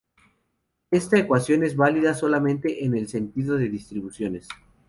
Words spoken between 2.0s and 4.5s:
solamente en el sentido de distribuciones.